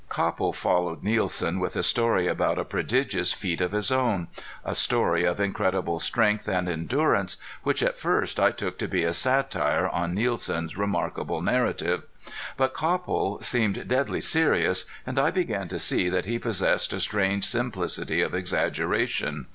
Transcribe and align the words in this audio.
Copple 0.09 0.51
followed 0.51 1.03
Nielsen 1.03 1.59
with 1.59 1.75
a 1.75 1.83
story 1.83 2.25
about 2.25 2.57
a 2.57 2.65
prodigious 2.65 3.33
feat 3.33 3.61
of 3.61 3.71
his 3.71 3.91
own 3.91 4.29
a 4.65 4.73
story 4.73 5.25
of 5.25 5.39
incredible 5.39 5.99
strength 5.99 6.47
and 6.47 6.67
endurance, 6.67 7.37
which 7.61 7.83
at 7.83 7.99
first 7.99 8.39
I 8.39 8.49
took 8.49 8.79
to 8.79 8.87
be 8.87 9.03
a 9.03 9.13
satire 9.13 9.87
on 9.87 10.15
Nielsen's 10.15 10.75
remarkable 10.75 11.43
narrative. 11.43 12.01
But 12.57 12.73
Copple 12.73 13.43
seemed 13.43 13.87
deadly 13.87 14.21
serious, 14.21 14.85
and 15.05 15.19
I 15.19 15.29
began 15.29 15.67
to 15.67 15.77
see 15.77 16.09
that 16.09 16.25
he 16.25 16.39
possessed 16.39 16.93
a 16.93 16.99
strange 16.99 17.45
simplicity 17.45 18.23
of 18.23 18.33
exaggeration. 18.33 19.45